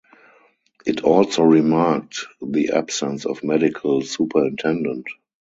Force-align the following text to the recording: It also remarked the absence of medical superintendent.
It 0.83 1.03
also 1.03 1.43
remarked 1.43 2.25
the 2.41 2.71
absence 2.71 3.27
of 3.27 3.43
medical 3.43 4.01
superintendent. 4.01 5.05